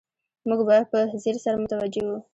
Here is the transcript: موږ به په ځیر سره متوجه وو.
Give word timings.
موږ 0.47 0.59
به 0.67 0.77
په 0.91 0.99
ځیر 1.23 1.35
سره 1.45 1.55
متوجه 1.63 2.01
وو. 2.05 2.17